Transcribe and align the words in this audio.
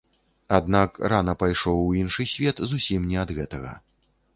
Аднак 0.57 0.97
рана 1.13 1.35
пайшоў 1.45 1.85
у 1.85 1.95
іншы 2.03 2.29
свет 2.35 2.67
зусім 2.73 3.09
не 3.15 3.23
ад 3.27 3.41
гэтага. 3.41 3.81